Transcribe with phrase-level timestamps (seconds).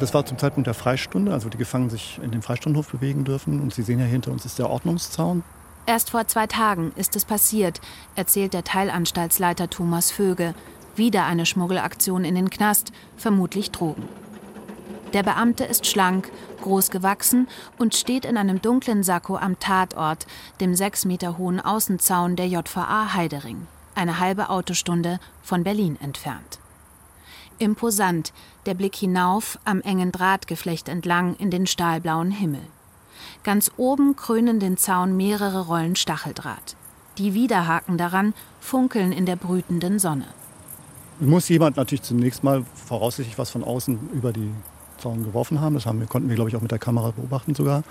[0.00, 3.60] Das war zum Zeitpunkt der Freistunde, also die Gefangenen sich in den Freistundenhof bewegen dürfen.
[3.60, 5.42] Und Sie sehen ja hinter uns ist der Ordnungszaun.
[5.86, 7.80] Erst vor zwei Tagen ist es passiert,
[8.14, 10.54] erzählt der Teilanstaltsleiter Thomas Vöge.
[10.96, 14.08] Wieder eine Schmuggelaktion in den Knast, vermutlich Drogen.
[15.14, 16.30] Der Beamte ist schlank,
[16.60, 20.26] groß gewachsen und steht in einem dunklen Sakko am Tatort,
[20.60, 26.58] dem sechs Meter hohen Außenzaun der JVA Heidering, eine halbe Autostunde von Berlin entfernt.
[27.58, 28.32] Imposant,
[28.66, 32.62] der Blick hinauf am engen Drahtgeflecht entlang in den stahlblauen Himmel.
[33.44, 36.76] Ganz oben krönen den Zaun mehrere Rollen Stacheldraht.
[37.18, 40.26] Die Widerhaken daran funkeln in der brütenden Sonne.
[41.20, 44.52] Muss jemand natürlich zunächst mal voraussichtlich was von außen über die
[44.98, 45.74] Zaun geworfen haben.
[45.74, 47.82] Das haben wir, konnten wir, glaube ich, auch mit der Kamera beobachten sogar.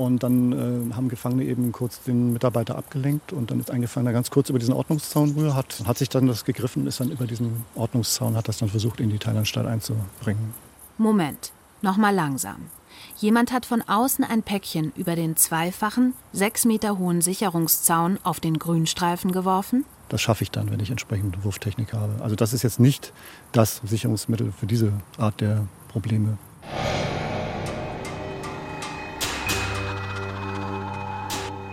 [0.00, 0.52] Und dann
[0.90, 4.48] äh, haben Gefangene eben kurz den Mitarbeiter abgelenkt und dann ist ein Gefangener ganz kurz
[4.48, 8.34] über diesen Ordnungszaun rüber, hat, hat sich dann das gegriffen, ist dann über diesen Ordnungszaun,
[8.34, 10.54] hat das dann versucht, in die Teilanstalt einzubringen.
[10.96, 12.70] Moment, nochmal langsam.
[13.18, 18.58] Jemand hat von außen ein Päckchen über den zweifachen, sechs Meter hohen Sicherungszaun auf den
[18.58, 19.84] Grünstreifen geworfen?
[20.08, 22.22] Das schaffe ich dann, wenn ich entsprechende Wurftechnik habe.
[22.22, 23.12] Also das ist jetzt nicht
[23.52, 26.38] das Sicherungsmittel für diese Art der Probleme.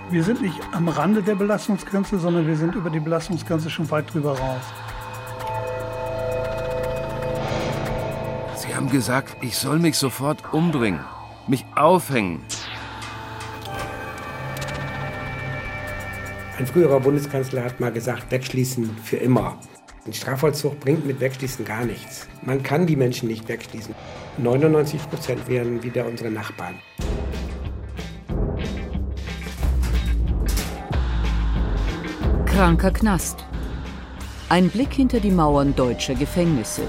[0.10, 4.14] Wir sind nicht am Rande der Belastungsgrenze, sondern wir sind über die Belastungsgrenze schon weit
[4.14, 4.62] drüber raus.
[8.56, 11.02] Sie haben gesagt, ich soll mich sofort umbringen,
[11.48, 12.42] mich aufhängen.
[16.58, 19.58] Ein früherer Bundeskanzler hat mal gesagt, wegschließen für immer.
[20.06, 22.30] Ein Strafvollzug bringt mit Wegschließen gar nichts.
[22.44, 23.94] Man kann die Menschen nicht wegschließen.
[24.38, 26.76] 99 Prozent wären wieder unsere Nachbarn.
[32.58, 33.46] Kranker Knast.
[34.50, 36.82] Ein Blick hinter die Mauern deutscher Gefängnisse.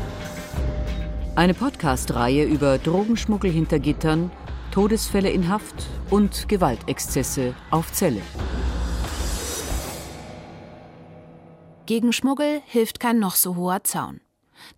[1.35, 4.31] Eine Podcast-Reihe über Drogenschmuggel hinter Gittern,
[4.71, 5.75] Todesfälle in Haft
[6.09, 8.23] und Gewaltexzesse auf Zelle.
[11.85, 14.23] Gegen Schmuggel hilft kein noch so hoher Zaun.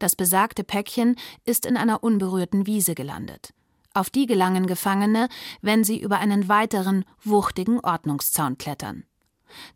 [0.01, 1.15] Das besagte Päckchen
[1.45, 3.55] ist in einer unberührten Wiese gelandet.
[3.95, 5.29] Auf die gelangen Gefangene,
[5.63, 9.05] wenn sie über einen weiteren, wuchtigen Ordnungszaun klettern.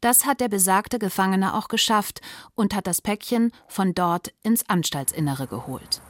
[0.01, 2.21] Das hat der besagte Gefangene auch geschafft
[2.55, 6.01] und hat das Päckchen von dort ins Anstaltsinnere geholt.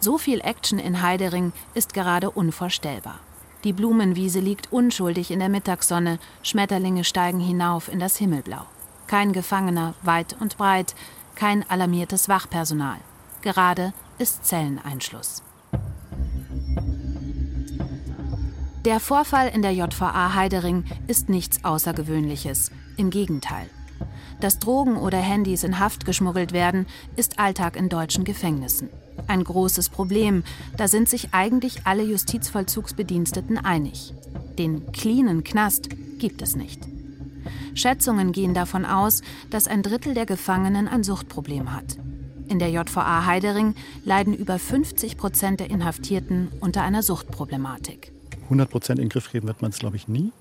[0.00, 3.20] So viel Action in Heidering ist gerade unvorstellbar.
[3.64, 8.66] Die Blumenwiese liegt unschuldig in der Mittagssonne, Schmetterlinge steigen hinauf in das Himmelblau.
[9.06, 10.96] Kein Gefangener, weit und breit,
[11.36, 12.98] kein alarmiertes Wachpersonal.
[13.42, 15.42] Gerade ist Zelleneinschluss.
[18.84, 22.72] Der Vorfall in der JVA Heidering ist nichts Außergewöhnliches.
[22.96, 23.70] Im Gegenteil.
[24.40, 28.88] Dass Drogen oder Handys in Haft geschmuggelt werden, ist Alltag in deutschen Gefängnissen.
[29.28, 30.42] Ein großes Problem,
[30.76, 34.14] da sind sich eigentlich alle Justizvollzugsbediensteten einig.
[34.58, 35.88] Den cleanen Knast
[36.18, 36.80] gibt es nicht.
[37.74, 41.98] Schätzungen gehen davon aus, dass ein Drittel der Gefangenen ein Suchtproblem hat.
[42.48, 48.12] In der JVA Heidering leiden über 50 Prozent der Inhaftierten unter einer Suchtproblematik.
[48.52, 50.32] 100 Prozent in den Griff kriegen wird man es, glaube ich, nie.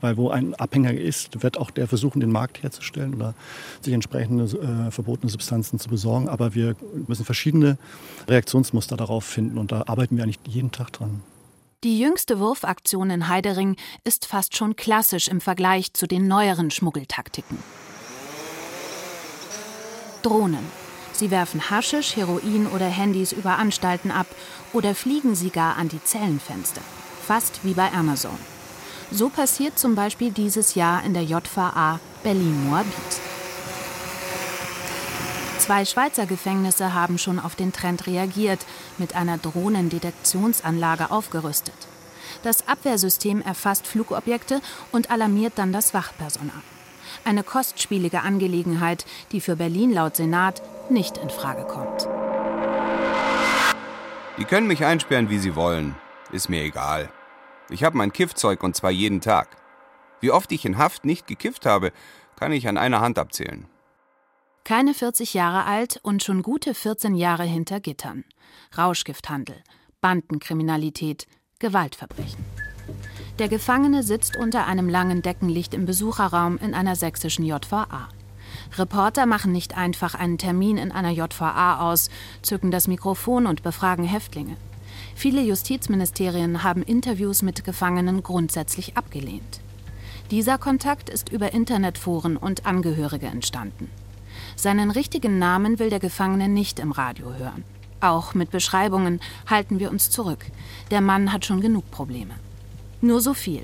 [0.00, 3.34] Weil wo ein Abhänger ist, wird auch der versuchen, den Markt herzustellen oder
[3.80, 6.28] sich entsprechende äh, verbotene Substanzen zu besorgen.
[6.28, 6.76] Aber wir
[7.06, 7.78] müssen verschiedene
[8.28, 11.22] Reaktionsmuster darauf finden und da arbeiten wir eigentlich jeden Tag dran.
[11.84, 17.58] Die jüngste Wurfaktion in Heidering ist fast schon klassisch im Vergleich zu den neueren Schmuggeltaktiken.
[20.22, 20.64] Drohnen.
[21.12, 24.26] Sie werfen Haschisch, Heroin oder Handys über Anstalten ab
[24.72, 26.80] oder fliegen sie gar an die Zellenfenster
[27.24, 28.38] fast wie bei Amazon.
[29.10, 33.20] So passiert zum Beispiel dieses Jahr in der JVA Berlin-Moabit.
[35.58, 38.60] Zwei Schweizer Gefängnisse haben schon auf den Trend reagiert,
[38.98, 41.74] mit einer Drohnendetektionsanlage aufgerüstet.
[42.42, 44.60] Das Abwehrsystem erfasst Flugobjekte
[44.92, 46.62] und alarmiert dann das Wachpersonal.
[47.24, 50.60] Eine kostspielige Angelegenheit, die für Berlin laut Senat
[50.90, 52.08] nicht in Frage kommt.
[54.36, 55.94] Die können mich einsperren, wie sie wollen.
[56.34, 57.10] Ist mir egal.
[57.70, 59.56] Ich habe mein Kiffzeug und zwar jeden Tag.
[60.18, 61.92] Wie oft ich in Haft nicht gekifft habe,
[62.34, 63.68] kann ich an einer Hand abzählen.
[64.64, 68.24] Keine 40 Jahre alt und schon gute 14 Jahre hinter Gittern.
[68.76, 69.62] Rauschgifthandel,
[70.00, 71.28] Bandenkriminalität,
[71.60, 72.44] Gewaltverbrechen.
[73.38, 78.08] Der Gefangene sitzt unter einem langen Deckenlicht im Besucherraum in einer sächsischen JVA.
[78.76, 82.10] Reporter machen nicht einfach einen Termin in einer JVA aus,
[82.42, 84.56] zücken das Mikrofon und befragen Häftlinge.
[85.14, 89.60] Viele Justizministerien haben Interviews mit Gefangenen grundsätzlich abgelehnt.
[90.30, 93.90] Dieser Kontakt ist über Internetforen und Angehörige entstanden.
[94.56, 97.64] Seinen richtigen Namen will der Gefangene nicht im Radio hören.
[98.00, 100.44] Auch mit Beschreibungen halten wir uns zurück.
[100.90, 102.34] Der Mann hat schon genug Probleme.
[103.00, 103.62] Nur so viel.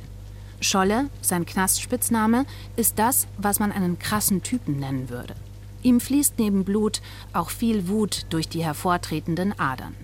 [0.60, 2.44] Scholle, sein Knastspitzname,
[2.76, 5.34] ist das, was man einen krassen Typen nennen würde.
[5.82, 7.00] Ihm fließt neben Blut
[7.32, 9.94] auch viel Wut durch die hervortretenden Adern.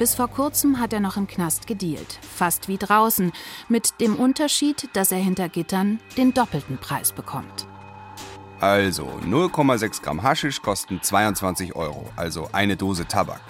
[0.00, 3.32] Bis vor kurzem hat er noch im Knast gedealt, fast wie draußen,
[3.68, 7.66] mit dem Unterschied, dass er hinter Gittern den doppelten Preis bekommt.
[8.60, 13.42] Also 0,6 Gramm Haschisch kosten 22 Euro, also eine Dose Tabak.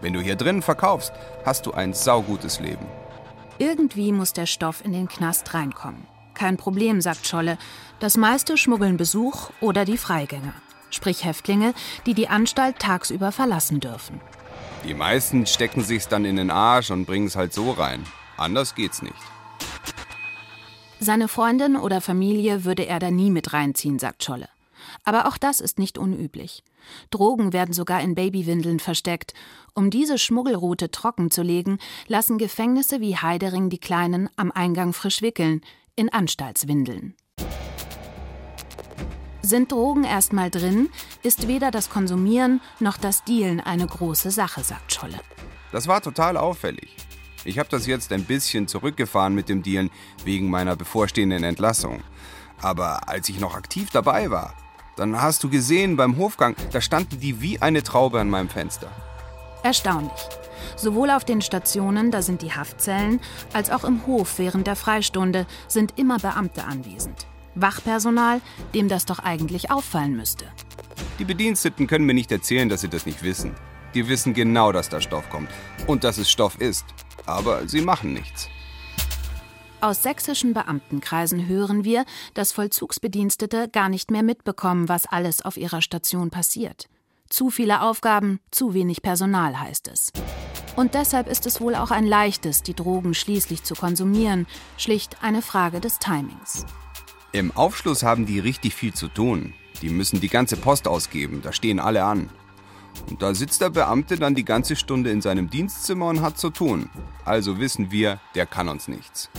[0.00, 1.12] Wenn du hier drin verkaufst,
[1.44, 2.86] hast du ein saugutes Leben.
[3.58, 6.08] Irgendwie muss der Stoff in den Knast reinkommen.
[6.34, 7.58] Kein Problem, sagt Scholle.
[8.00, 10.54] Das meiste schmuggeln Besuch oder die Freigänger.
[10.90, 11.74] Sprich Häftlinge,
[12.06, 14.20] die die Anstalt tagsüber verlassen dürfen.
[14.84, 18.04] Die meisten stecken sich's dann in den Arsch und bringen's halt so rein.
[18.36, 19.14] Anders geht's nicht.
[20.98, 24.48] Seine Freundin oder Familie würde er da nie mit reinziehen, sagt Scholle.
[25.04, 26.62] Aber auch das ist nicht unüblich.
[27.10, 29.34] Drogen werden sogar in Babywindeln versteckt.
[29.74, 31.78] Um diese Schmuggelroute trocken zu legen,
[32.08, 35.60] lassen Gefängnisse wie Heidering die Kleinen am Eingang frisch wickeln,
[35.94, 37.14] in Anstaltswindeln.
[39.42, 40.88] Sind Drogen erstmal drin,
[41.24, 45.18] ist weder das Konsumieren noch das Dealen eine große Sache, sagt Scholle.
[45.72, 46.96] Das war total auffällig.
[47.44, 49.90] Ich habe das jetzt ein bisschen zurückgefahren mit dem Dealen
[50.24, 52.02] wegen meiner bevorstehenden Entlassung.
[52.60, 54.54] Aber als ich noch aktiv dabei war,
[54.96, 58.92] dann hast du gesehen beim Hofgang, da standen die wie eine Traube an meinem Fenster.
[59.64, 60.12] Erstaunlich.
[60.76, 63.20] Sowohl auf den Stationen, da sind die Haftzellen,
[63.52, 67.26] als auch im Hof während der Freistunde sind immer Beamte anwesend.
[67.54, 68.40] Wachpersonal,
[68.74, 70.46] dem das doch eigentlich auffallen müsste.
[71.18, 73.54] Die Bediensteten können mir nicht erzählen, dass sie das nicht wissen.
[73.94, 75.50] Die wissen genau, dass da Stoff kommt
[75.86, 76.84] und dass es Stoff ist.
[77.26, 78.48] Aber sie machen nichts.
[79.80, 82.04] Aus sächsischen Beamtenkreisen hören wir,
[82.34, 86.86] dass Vollzugsbedienstete gar nicht mehr mitbekommen, was alles auf ihrer Station passiert.
[87.28, 90.12] Zu viele Aufgaben, zu wenig Personal heißt es.
[90.76, 94.46] Und deshalb ist es wohl auch ein leichtes, die Drogen schließlich zu konsumieren,
[94.76, 96.64] schlicht eine Frage des Timings.
[97.34, 99.54] Im Aufschluss haben die richtig viel zu tun.
[99.80, 102.28] Die müssen die ganze Post ausgeben, da stehen alle an.
[103.08, 106.50] Und da sitzt der Beamte dann die ganze Stunde in seinem Dienstzimmer und hat zu
[106.50, 106.90] tun.
[107.24, 109.30] Also wissen wir, der kann uns nichts.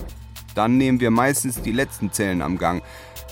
[0.56, 2.82] Dann nehmen wir meistens die letzten Zellen am Gang.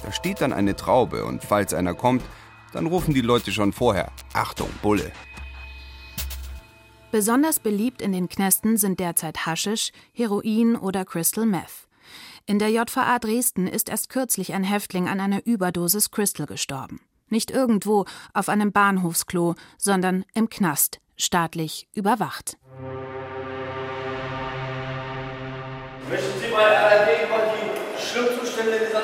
[0.04, 2.24] Da steht dann eine Traube und falls einer kommt,
[2.72, 4.12] dann rufen die Leute schon vorher.
[4.34, 5.12] Achtung, Bulle.
[7.12, 11.88] Besonders beliebt in den Knästen sind derzeit Haschisch, Heroin oder Crystal Meth.
[12.46, 17.00] In der JVA Dresden ist erst kürzlich ein Häftling an einer Überdosis Crystal gestorben.
[17.30, 22.58] Nicht irgendwo auf einem Bahnhofsklo, sondern im Knast, staatlich überwacht.
[26.10, 29.02] Möchten Sie bei ARD über die Schlimmzustände dieser?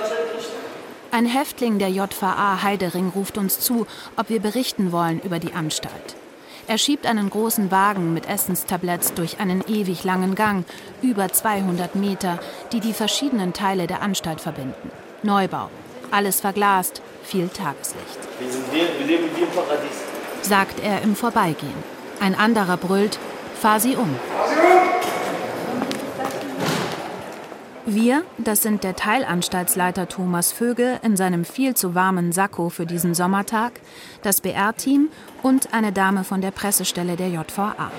[1.09, 3.87] Ein Häftling der JVA Heidering ruft uns zu,
[4.17, 6.15] ob wir berichten wollen über die Anstalt.
[6.69, 10.65] Er schiebt einen großen Wagen mit Essenstabletts durch einen ewig langen Gang,
[11.01, 12.39] über 200 Meter,
[12.73, 14.91] die die verschiedenen Teile der Anstalt verbinden.
[15.23, 15.69] Neubau,
[16.11, 18.19] alles verglast, viel Tageslicht.
[18.39, 19.97] Wir, sind hier, wir leben wie im Paradies.
[20.41, 21.97] Sagt er im Vorbeigehen.
[22.19, 23.17] Ein anderer brüllt,
[23.59, 24.13] fahr sie um.
[27.89, 33.13] Wir, das sind der Teilanstaltsleiter Thomas Vöge in seinem viel zu warmen Sakko für diesen
[33.13, 33.79] Sommertag,
[34.23, 35.07] das BR-Team
[35.41, 37.89] und eine Dame von der Pressestelle der JVA.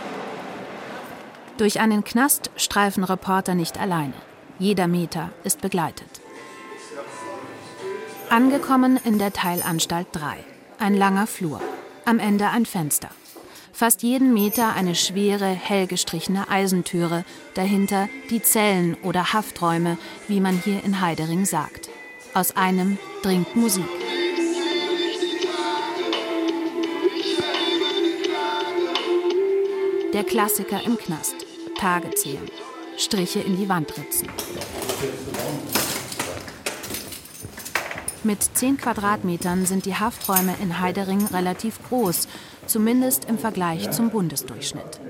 [1.56, 4.12] Durch einen Knast streifen Reporter nicht alleine.
[4.58, 6.20] Jeder Meter ist begleitet.
[8.28, 10.36] Angekommen in der Teilanstalt 3.
[10.78, 11.62] Ein langer Flur.
[12.04, 13.08] Am Ende ein Fenster.
[13.78, 20.60] Fast jeden Meter eine schwere, hell gestrichene Eisentüre, dahinter die Zellen oder Hafträume, wie man
[20.64, 21.88] hier in Heidering sagt.
[22.34, 23.84] Aus einem dringt Musik.
[30.12, 31.36] Der Klassiker im Knast.
[31.78, 32.50] Tage zählen.
[32.96, 34.28] Striche in die Wand ritzen.
[38.24, 42.26] Mit 10 Quadratmetern sind die Hafträume in Heidering relativ groß,
[42.66, 45.00] zumindest im Vergleich zum Bundesdurchschnitt.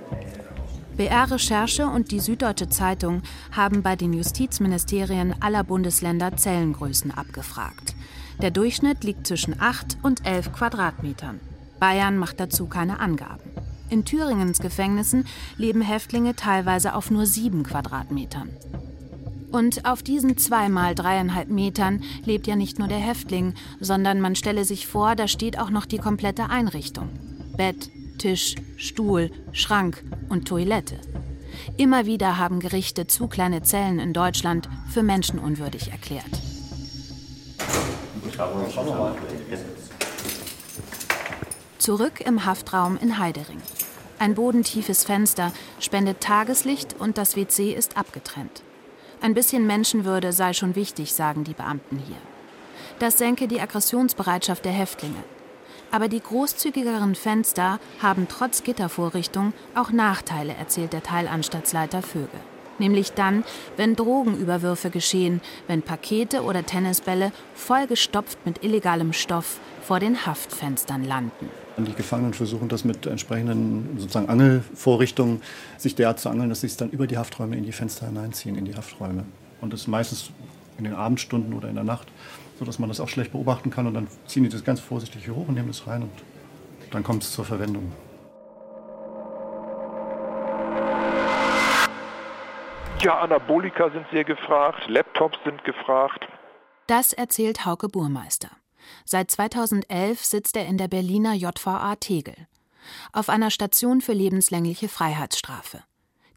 [0.98, 7.94] BR-Recherche und die Süddeutsche Zeitung haben bei den Justizministerien aller Bundesländer Zellengrößen abgefragt.
[8.42, 11.40] Der Durchschnitt liegt zwischen 8 und 11 Quadratmetern.
[11.80, 13.50] Bayern macht dazu keine Angaben.
[13.88, 15.24] In Thüringens Gefängnissen
[15.56, 18.50] leben Häftlinge teilweise auf nur 7 Quadratmetern.
[19.50, 24.64] Und auf diesen zweimal dreieinhalb Metern lebt ja nicht nur der Häftling, sondern man stelle
[24.64, 27.08] sich vor, da steht auch noch die komplette Einrichtung.
[27.56, 31.00] Bett, Tisch, Stuhl, Schrank und Toilette.
[31.76, 36.24] Immer wieder haben Gerichte zu kleine Zellen in Deutschland für menschenunwürdig erklärt.
[41.78, 43.62] Zurück im Haftraum in Heidering.
[44.18, 48.62] Ein bodentiefes Fenster spendet Tageslicht und das WC ist abgetrennt.
[49.20, 52.16] Ein bisschen Menschenwürde sei schon wichtig, sagen die Beamten hier.
[53.00, 55.22] Das senke die Aggressionsbereitschaft der Häftlinge.
[55.90, 62.40] Aber die großzügigeren Fenster haben trotz Gittervorrichtung auch Nachteile, erzählt der Teilanstaltsleiter Vögel.
[62.78, 63.42] Nämlich dann,
[63.76, 71.50] wenn Drogenüberwürfe geschehen, wenn Pakete oder Tennisbälle vollgestopft mit illegalem Stoff vor den Haftfenstern landen.
[71.78, 75.42] Die Gefangenen versuchen das mit entsprechenden sozusagen Angelvorrichtungen,
[75.76, 78.56] sich derart zu angeln, dass sie es dann über die Hafträume in die Fenster hineinziehen,
[78.56, 79.24] in die Hafträume.
[79.60, 80.30] Und das ist meistens
[80.76, 82.08] in den Abendstunden oder in der Nacht,
[82.58, 83.86] sodass man das auch schlecht beobachten kann.
[83.86, 86.10] Und dann ziehen die das ganz vorsichtig hier hoch und nehmen das rein und
[86.90, 87.92] dann kommt es zur Verwendung.
[93.00, 96.26] Ja, Anabolika sind sehr gefragt, Laptops sind gefragt.
[96.88, 98.48] Das erzählt Hauke Burmeister.
[99.04, 102.34] Seit 2011 sitzt er in der Berliner JVA Tegel.
[103.12, 105.82] Auf einer Station für lebenslängliche Freiheitsstrafe.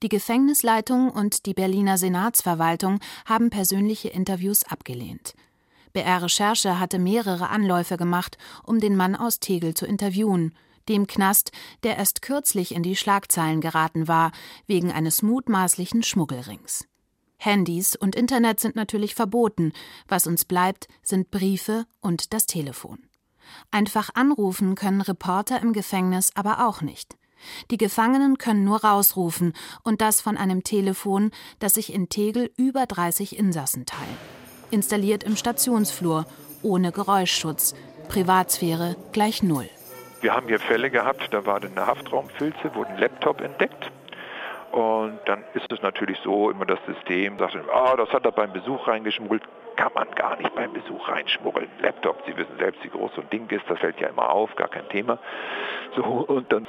[0.03, 5.35] Die Gefängnisleitung und die Berliner Senatsverwaltung haben persönliche Interviews abgelehnt.
[5.93, 10.55] BR Recherche hatte mehrere Anläufe gemacht, um den Mann aus Tegel zu interviewen,
[10.89, 11.51] dem Knast,
[11.83, 14.31] der erst kürzlich in die Schlagzeilen geraten war,
[14.65, 16.87] wegen eines mutmaßlichen Schmuggelrings.
[17.43, 19.73] Handys und Internet sind natürlich verboten,
[20.07, 22.99] was uns bleibt, sind Briefe und das Telefon.
[23.71, 27.17] Einfach anrufen können Reporter im Gefängnis aber auch nicht.
[27.71, 32.85] Die Gefangenen können nur rausrufen und das von einem Telefon, das sich in Tegel über
[32.85, 34.17] 30 Insassen teilen.
[34.69, 36.27] Installiert im Stationsflur,
[36.61, 37.73] ohne Geräuschschutz,
[38.07, 39.67] Privatsphäre gleich Null.
[40.21, 43.90] Wir haben hier Fälle gehabt, da war eine Haftraumpfilze, wurde ein Laptop entdeckt.
[44.71, 48.53] Und dann ist es natürlich so, immer das System sagt, ah, das hat er beim
[48.53, 49.43] Besuch reingeschmuggelt.
[49.75, 51.67] Kann man gar nicht beim Besuch reinschmuggeln.
[51.81, 54.55] Laptop, Sie wissen selbst, wie groß so ein Ding ist, das fällt ja immer auf,
[54.55, 55.17] gar kein Thema.
[55.95, 56.67] So, und dann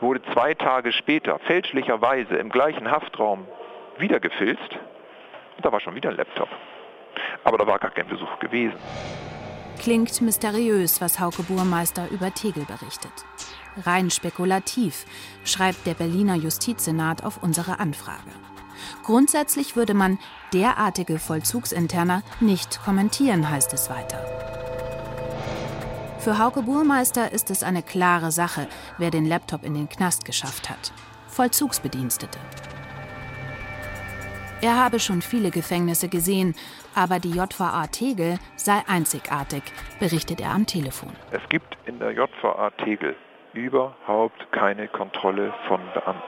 [0.00, 3.46] wurde zwei Tage später fälschlicherweise im gleichen Haftraum
[3.98, 4.78] wieder gefilzt.
[5.56, 6.48] Und da war schon wieder ein Laptop.
[7.44, 8.78] Aber da war gar kein Besuch gewesen.
[9.80, 13.12] Klingt mysteriös, was Hauke Burmeister über Tegel berichtet.
[13.82, 15.04] Rein spekulativ,
[15.44, 18.30] schreibt der Berliner Justizsenat auf unsere Anfrage.
[19.02, 20.18] Grundsätzlich würde man
[20.52, 24.20] derartige Vollzugsinterner nicht kommentieren, heißt es weiter.
[26.18, 28.66] Für Hauke Burmeister ist es eine klare Sache,
[28.98, 30.92] wer den Laptop in den Knast geschafft hat.
[31.28, 32.38] Vollzugsbedienstete.
[34.62, 36.54] Er habe schon viele Gefängnisse gesehen,
[36.94, 39.62] aber die JVA Tegel sei einzigartig,
[40.00, 41.12] berichtet er am Telefon.
[41.32, 43.14] Es gibt in der JVA Tegel
[43.54, 46.22] überhaupt keine Kontrolle von Beamten.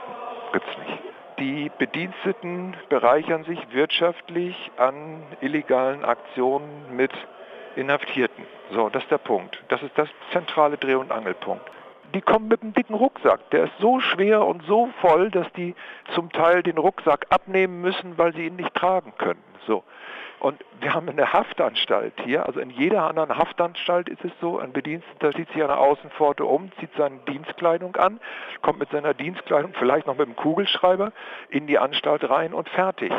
[0.52, 1.02] Gibt's nicht.
[1.38, 7.12] Die Bediensteten bereichern sich wirtschaftlich an illegalen Aktionen mit
[7.76, 8.44] Inhaftierten.
[8.70, 9.62] So, das ist der Punkt.
[9.68, 11.64] Das ist das zentrale Dreh- und Angelpunkt.
[12.14, 13.50] Die kommen mit einem dicken Rucksack.
[13.50, 15.74] Der ist so schwer und so voll, dass die
[16.14, 19.42] zum Teil den Rucksack abnehmen müssen, weil sie ihn nicht tragen können.
[19.66, 19.84] So.
[20.46, 24.72] Und wir haben eine Haftanstalt hier, also in jeder anderen Haftanstalt ist es so, ein
[24.72, 28.20] Bediensteter zieht sich an der Außenpforte um, zieht seine Dienstkleidung an,
[28.62, 31.12] kommt mit seiner Dienstkleidung, vielleicht noch mit dem Kugelschreiber,
[31.50, 33.10] in die Anstalt rein und fertig.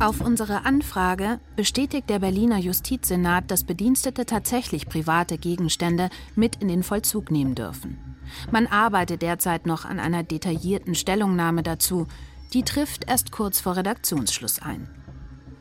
[0.00, 6.82] Auf unsere Anfrage bestätigt der Berliner Justizsenat, dass Bedienstete tatsächlich private Gegenstände mit in den
[6.82, 8.16] Vollzug nehmen dürfen.
[8.50, 12.06] Man arbeitet derzeit noch an einer detaillierten Stellungnahme dazu,
[12.52, 14.88] die trifft erst kurz vor Redaktionsschluss ein.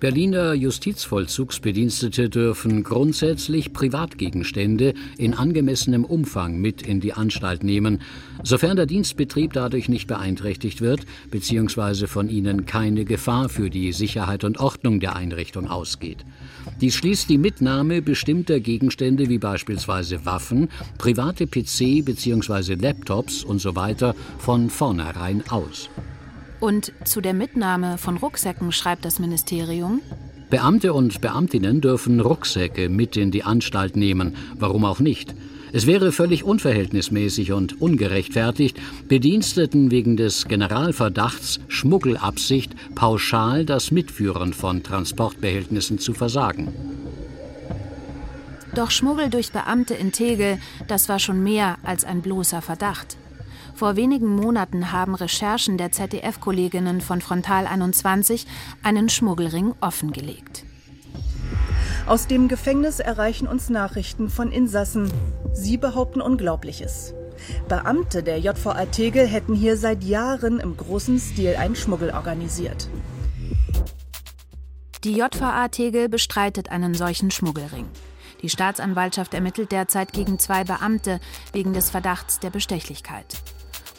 [0.02, 8.02] Berliner Justizvollzugsbedienstete dürfen grundsätzlich Privatgegenstände in angemessenem Umfang mit in die Anstalt nehmen,
[8.44, 12.08] sofern der Dienstbetrieb dadurch nicht beeinträchtigt wird bzw.
[12.08, 16.26] von ihnen keine Gefahr für die Sicherheit und Ordnung der Einrichtung ausgeht.
[16.82, 22.76] Dies schließt die Mitnahme bestimmter Gegenstände wie beispielsweise Waffen, private PC bzw.
[22.76, 23.96] Laptops usw.
[23.98, 25.90] So von vornherein aus.
[26.60, 30.02] Und zu der Mitnahme von Rucksäcken schreibt das Ministerium,
[30.50, 35.34] Beamte und Beamtinnen dürfen Rucksäcke mit in die Anstalt nehmen, warum auch nicht.
[35.74, 44.84] Es wäre völlig unverhältnismäßig und ungerechtfertigt, Bediensteten wegen des Generalverdachts Schmuggelabsicht pauschal das Mitführen von
[44.84, 46.72] Transportbehältnissen zu versagen.
[48.76, 53.18] Doch Schmuggel durch Beamte in Tegel, das war schon mehr als ein bloßer Verdacht.
[53.76, 58.48] Vor wenigen Monaten haben Recherchen der ZDF-Kolleginnen von Frontal 21
[58.84, 60.64] einen Schmuggelring offengelegt.
[62.08, 65.12] Aus dem Gefängnis erreichen uns Nachrichten von Insassen.
[65.52, 67.14] Sie behaupten Unglaubliches.
[67.68, 72.88] Beamte der JVA Tegel hätten hier seit Jahren im großen Stil einen Schmuggel organisiert.
[75.04, 77.88] Die JVA Tegel bestreitet einen solchen Schmuggelring.
[78.42, 81.20] Die Staatsanwaltschaft ermittelt derzeit gegen zwei Beamte
[81.52, 83.26] wegen des Verdachts der Bestechlichkeit.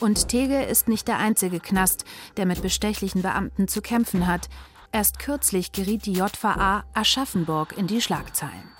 [0.01, 2.05] Und Tegel ist nicht der einzige Knast,
[2.37, 4.49] der mit bestechlichen Beamten zu kämpfen hat.
[4.93, 8.77] Erst kürzlich geriet die JVA Aschaffenburg in die Schlagzeilen.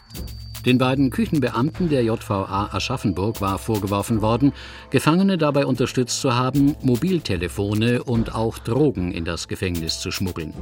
[0.67, 4.53] Den beiden Küchenbeamten der JVA Aschaffenburg war vorgeworfen worden,
[4.91, 10.53] Gefangene dabei unterstützt zu haben, Mobiltelefone und auch Drogen in das Gefängnis zu schmuggeln.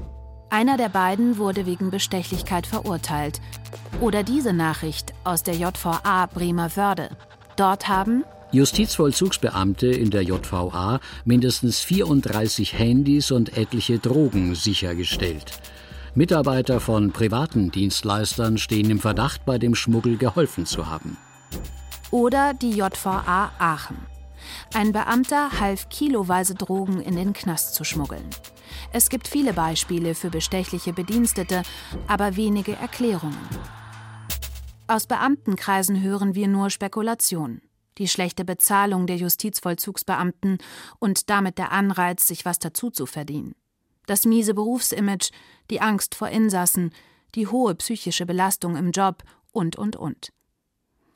[0.50, 3.40] Einer der beiden wurde wegen Bestechlichkeit verurteilt.
[4.00, 7.16] Oder diese Nachricht aus der JVA Bremerwörde.
[7.56, 15.60] Dort haben Justizvollzugsbeamte in der JVA mindestens 34 Handys und etliche Drogen sichergestellt.
[16.14, 21.16] Mitarbeiter von privaten Dienstleistern stehen im Verdacht, bei dem Schmuggel geholfen zu haben.
[22.12, 23.96] Oder die JVA Aachen.
[24.72, 28.28] Ein Beamter half kiloweise Drogen in den Knast zu schmuggeln.
[28.92, 31.62] Es gibt viele Beispiele für bestechliche Bedienstete,
[32.06, 33.48] aber wenige Erklärungen.
[34.86, 37.60] Aus Beamtenkreisen hören wir nur Spekulationen.
[37.98, 40.58] Die schlechte Bezahlung der Justizvollzugsbeamten
[40.98, 43.54] und damit der Anreiz, sich was dazu zu verdienen
[44.06, 45.30] das miese Berufsimage,
[45.70, 46.92] die Angst vor Insassen,
[47.34, 49.22] die hohe psychische Belastung im Job
[49.52, 50.32] und, und, und.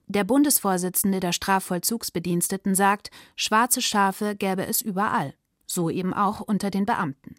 [0.07, 5.35] Der Bundesvorsitzende der Strafvollzugsbediensteten sagt, schwarze Schafe gäbe es überall,
[5.67, 7.35] so eben auch unter den Beamten.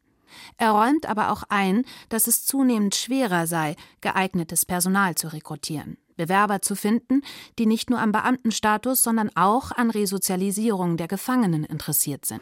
[0.58, 6.62] Er räumt aber auch ein, dass es zunehmend schwerer sei, geeignetes Personal zu rekrutieren, Bewerber
[6.62, 7.22] zu finden,
[7.58, 12.42] die nicht nur am Beamtenstatus, sondern auch an Resozialisierung der Gefangenen interessiert sind.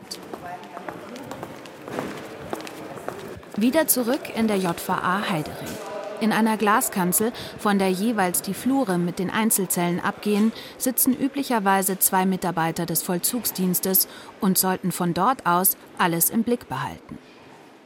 [3.55, 5.77] Wieder zurück in der JVA Heidering.
[6.19, 12.25] In einer Glaskanzel, von der jeweils die Flure mit den Einzelzellen abgehen, sitzen üblicherweise zwei
[12.25, 14.07] Mitarbeiter des Vollzugsdienstes
[14.41, 17.19] und sollten von dort aus alles im Blick behalten.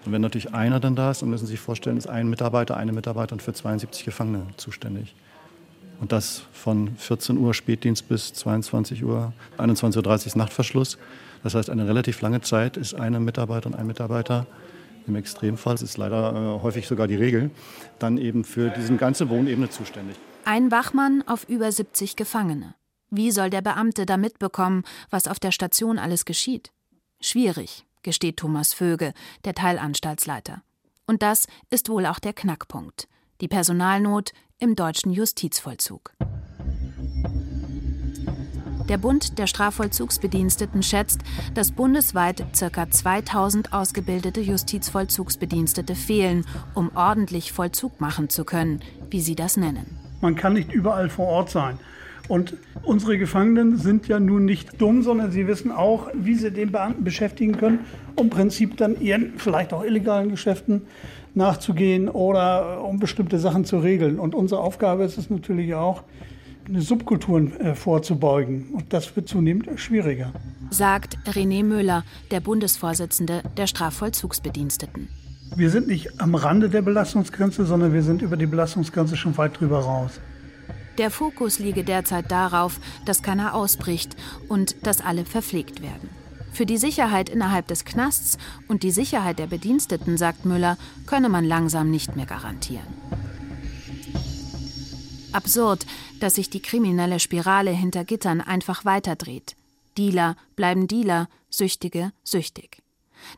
[0.06, 2.94] Wenn natürlich einer dann da ist, dann müssen Sie sich vorstellen, ist ein Mitarbeiter, eine
[2.94, 5.14] Mitarbeiterin für 72 Gefangene zuständig.
[6.02, 10.98] Und das von 14 Uhr Spätdienst bis 22 Uhr, 21.30 Uhr Nachtverschluss.
[11.44, 14.48] Das heißt, eine relativ lange Zeit ist eine Mitarbeiterin, ein Mitarbeiter
[15.08, 17.52] im Extremfall, das ist leider äh, häufig sogar die Regel,
[18.00, 20.16] dann eben für diese ganze Wohnebene zuständig.
[20.46, 22.76] Ein Wachmann auf über 70 Gefangene.
[23.10, 26.72] Wie soll der Beamte da mitbekommen, was auf der Station alles geschieht?
[27.20, 30.64] Schwierig, gesteht Thomas Vöge, der Teilanstaltsleiter.
[31.06, 33.08] Und das ist wohl auch der Knackpunkt.
[33.42, 36.14] Die Personalnot im deutschen Justizvollzug.
[38.88, 41.22] Der Bund der Strafvollzugsbediensteten schätzt,
[41.56, 42.92] dass bundesweit ca.
[42.92, 49.98] 2000 ausgebildete Justizvollzugsbedienstete fehlen, um ordentlich Vollzug machen zu können, wie sie das nennen.
[50.22, 51.80] Man kann nicht überall vor Ort sein.
[52.28, 56.72] Und unsere Gefangenen sind ja nun nicht dumm, sondern sie wissen auch, wie sie den
[56.72, 57.80] Beamten beschäftigen können,
[58.16, 60.84] um im Prinzip dann ihren vielleicht auch illegalen Geschäften
[61.34, 64.20] nachzugehen oder um bestimmte Sachen zu regeln.
[64.20, 66.04] Und unsere Aufgabe ist es natürlich auch,
[66.74, 68.70] Subkulturen äh, vorzubeugen.
[68.74, 70.32] Und das wird zunehmend schwieriger.
[70.70, 75.10] Sagt René Müller, der Bundesvorsitzende der Strafvollzugsbediensteten.
[75.56, 79.60] Wir sind nicht am Rande der Belastungsgrenze, sondern wir sind über die Belastungsgrenze schon weit
[79.60, 80.22] drüber raus.
[80.98, 84.16] Der Fokus liege derzeit darauf, dass keiner ausbricht
[84.48, 86.10] und dass alle verpflegt werden.
[86.52, 88.38] Für die Sicherheit innerhalb des Knasts
[88.68, 92.88] und die Sicherheit der Bediensteten, sagt Müller, könne man langsam nicht mehr garantieren.
[95.32, 95.86] Absurd,
[96.20, 99.56] dass sich die kriminelle Spirale hinter Gittern einfach weiterdreht.
[99.98, 102.82] Dealer bleiben Dealer, Süchtige süchtig.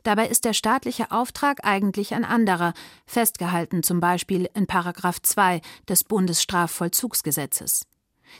[0.02, 2.74] Dabei ist der staatliche Auftrag eigentlich ein anderer,
[3.06, 7.86] festgehalten zum Beispiel in Paragraph 2 des Bundesstrafvollzugsgesetzes.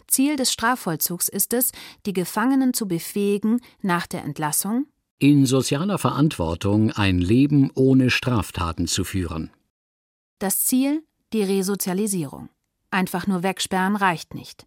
[0.07, 1.73] Ziel des Strafvollzugs ist es,
[2.07, 4.87] die Gefangenen zu befähigen, nach der Entlassung
[5.19, 9.51] in sozialer Verantwortung ein Leben ohne Straftaten zu führen.
[10.39, 12.51] Das Ziel die Resozialisierung.
[12.91, 14.67] Einfach nur wegsperren reicht nicht.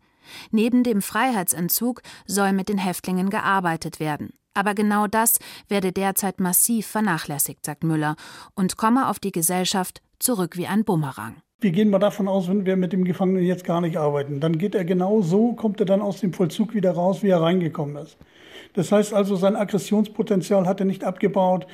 [0.52, 4.34] Neben dem Freiheitsentzug soll mit den Häftlingen gearbeitet werden.
[4.54, 8.16] Aber genau das werde derzeit massiv vernachlässigt, sagt Müller,
[8.56, 11.42] und komme auf die Gesellschaft zurück wie ein Bumerang.
[11.60, 14.58] Wir gehen mal davon aus, wenn wir mit dem Gefangenen jetzt gar nicht arbeiten, dann
[14.58, 17.96] geht er genau so, kommt er dann aus dem Vollzug wieder raus, wie er reingekommen
[17.98, 18.18] ist.
[18.74, 21.66] Das heißt also, sein Aggressionspotenzial hat er nicht abgebaut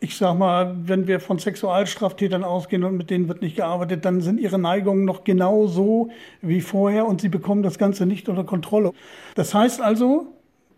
[0.00, 4.20] ich sag mal, wenn wir von Sexualstraftätern ausgehen und mit denen wird nicht gearbeitet, dann
[4.20, 6.10] sind ihre Neigungen noch genau so
[6.42, 8.92] wie vorher und sie bekommen das Ganze nicht unter Kontrolle.
[9.34, 10.26] Das heißt also,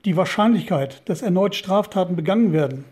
[0.04, 2.84] die Wahrscheinlichkeit, dass erneut Straftaten begangen werden,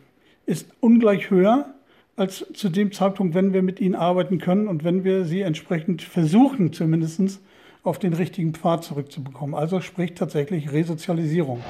[0.46, 1.75] ist ungleich höher
[2.16, 6.02] als zu dem Zeitpunkt, wenn wir mit ihnen arbeiten können und wenn wir sie entsprechend
[6.02, 7.40] versuchen, zumindest
[7.82, 9.54] auf den richtigen Pfad zurückzubekommen.
[9.54, 11.62] Also spricht tatsächlich Resozialisierung.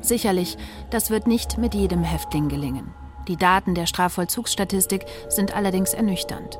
[0.00, 0.56] Sicherlich,
[0.90, 2.94] das wird nicht mit jedem Häftling gelingen.
[3.28, 6.58] Die Daten der Strafvollzugsstatistik sind allerdings ernüchternd.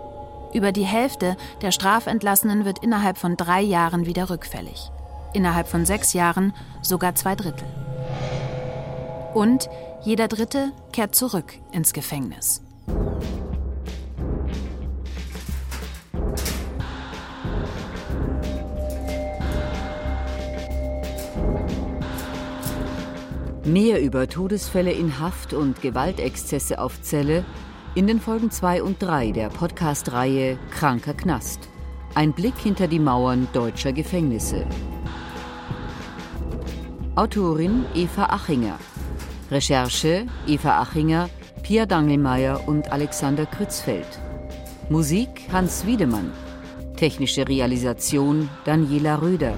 [0.53, 4.91] Über die Hälfte der Strafentlassenen wird innerhalb von drei Jahren wieder rückfällig.
[5.33, 7.67] Innerhalb von sechs Jahren sogar zwei Drittel.
[9.33, 9.71] Und
[10.03, 12.63] jeder Dritte kehrt zurück ins Gefängnis.
[23.65, 27.45] Mehr über Todesfälle in Haft und Gewaltexzesse auf Zelle
[27.95, 31.69] in den Folgen 2 und 3 der Podcast-Reihe Kranker Knast.
[32.15, 34.67] Ein Blick hinter die Mauern deutscher Gefängnisse.
[37.17, 38.79] Autorin Eva Achinger.
[39.51, 41.29] Recherche Eva Achinger,
[41.63, 44.07] Pia Dangelmeier und Alexander Krützfeld.
[44.89, 46.31] Musik Hans Wiedemann.
[46.97, 49.55] Technische Realisation Daniela Röder.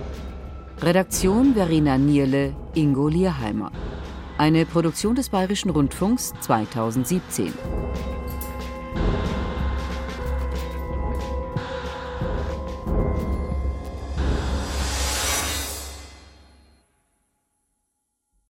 [0.80, 3.70] Redaktion Verena Nierle, Ingo Lierheimer.
[4.38, 7.52] Eine Produktion des Bayerischen Rundfunks 2017.